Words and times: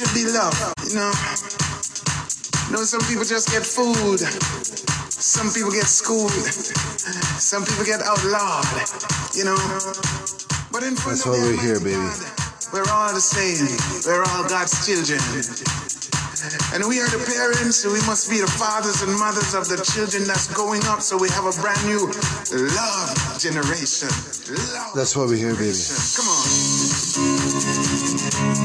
should 0.00 0.10
be 0.10 0.26
love, 0.26 0.50
you 0.90 0.98
know. 0.98 1.14
You 2.66 2.72
know, 2.74 2.82
some 2.82 2.98
people 3.06 3.22
just 3.22 3.46
get 3.54 3.62
food. 3.62 4.18
Some 5.06 5.54
people 5.54 5.70
get 5.70 5.86
schooled. 5.86 6.34
Some 7.38 7.62
people 7.62 7.86
get 7.86 8.02
outlawed, 8.02 8.66
you 9.38 9.46
know. 9.46 9.54
But 10.74 10.82
in 10.82 10.98
front 10.98 11.22
That's 11.22 11.30
of 11.30 11.38
why 11.38 11.46
we're 11.46 11.62
here, 11.62 11.78
baby. 11.78 11.94
God, 11.94 12.74
we're 12.74 12.90
all 12.90 13.14
the 13.14 13.22
same. 13.22 13.70
We're 14.02 14.26
all 14.34 14.42
God's 14.50 14.74
children. 14.82 15.22
And 16.74 16.82
we 16.90 16.98
are 16.98 17.06
the 17.14 17.22
parents, 17.30 17.86
so 17.86 17.94
we 17.94 18.02
must 18.10 18.26
be 18.26 18.42
the 18.42 18.50
fathers 18.50 18.98
and 19.06 19.14
mothers 19.14 19.54
of 19.54 19.70
the 19.70 19.78
children 19.94 20.26
that's 20.26 20.50
going 20.58 20.82
up, 20.90 21.06
so 21.06 21.14
we 21.14 21.30
have 21.30 21.46
a 21.46 21.54
brand 21.62 21.78
new 21.86 22.10
love 22.74 23.14
generation. 23.38 24.10
Love 24.74 24.90
That's 24.98 25.14
why 25.14 25.22
we're 25.22 25.38
here, 25.38 25.54
baby. 25.54 25.78
Come 26.18 26.26
on. 26.26 26.73
From 28.34 28.64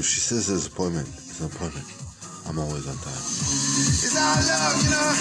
if 0.00 0.06
she 0.06 0.20
says 0.20 0.48
there's 0.48 0.64
an 0.64 0.72
appointment, 0.72 1.06
it's 1.08 1.40
an 1.40 1.52
appointment. 1.52 1.84
I'm 2.48 2.58
always 2.58 2.88
on 2.88 2.96
time. 3.04 3.12
It's 3.12 4.16
our 4.16 4.40
love, 4.48 4.80
you 4.80 4.88
know. 4.96 5.12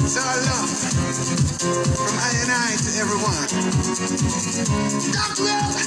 It's 0.00 0.16
our 0.16 0.36
love. 0.48 0.64
From 1.60 2.16
I 2.16 2.32
and 2.40 2.56
I 2.56 2.72
to 2.72 2.90
everyone. 2.96 3.36
Got 5.12 5.85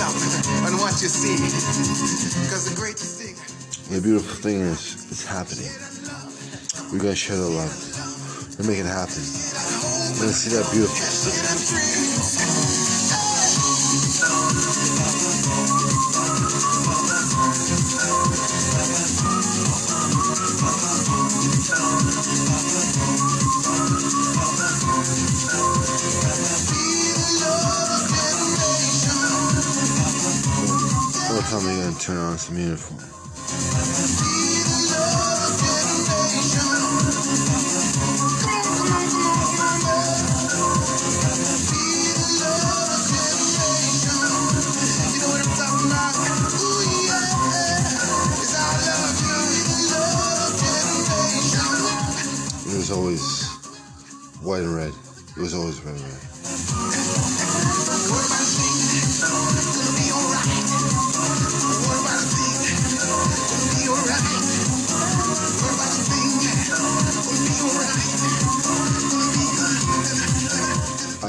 up 0.00 0.14
on 0.66 0.78
what 0.80 1.00
you 1.02 1.08
see. 1.08 1.36
Because 2.44 2.68
the 2.68 2.76
greatest 2.76 3.20
thing. 3.20 3.36
The 3.94 4.00
beautiful 4.02 4.34
thing 4.36 4.60
is, 4.60 5.06
it's 5.10 5.24
happening. 5.24 5.70
We're 6.92 6.98
gonna 6.98 7.14
share 7.14 7.36
the 7.36 7.48
love. 7.48 7.72
We're 8.58 8.66
making 8.68 8.86
it 8.86 8.92
happen. 8.92 9.22
Gonna 10.20 10.32
see 10.32 10.56
that 10.56 10.68
beautiful. 10.72 10.96
Are 31.66 31.74
gonna 31.74 31.98
turn 31.98 32.16
on 32.16 32.38
some 32.38 32.56
uniform? 32.56 33.00
It 52.62 52.76
was 52.76 52.90
always 52.92 53.48
white 54.40 54.62
and 54.62 54.76
red. 54.76 54.92
It 55.36 55.40
was 55.40 55.52
always 55.52 55.80
red 55.82 55.96
and 55.96 56.04
red. 56.04 56.95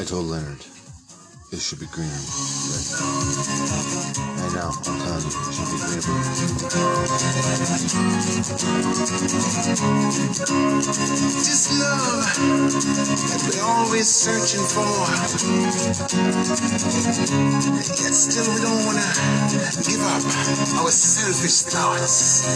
Told 0.07 0.27
Leonard 0.27 0.63
it 1.51 1.59
should 1.59 1.79
be 1.81 1.85
green. 1.87 2.07
And 4.39 4.53
now 4.55 4.71
I'm 4.71 4.99
telling 5.03 5.27
you, 5.27 5.35
it 5.35 5.53
should 5.53 5.67
be 5.67 5.79
green. 5.83 6.23
Just 11.43 11.79
love 11.79 12.23
that 13.27 13.41
we're 13.51 13.63
always 13.67 14.07
searching 14.07 14.63
for. 14.63 14.95
Yet 17.99 18.15
still 18.15 18.47
we 18.55 18.61
don't 18.61 18.85
want 18.87 18.99
to 18.99 19.07
give 19.83 19.99
up 20.07 20.23
our 20.79 20.91
selfish 20.91 21.63
thoughts. 21.63 22.47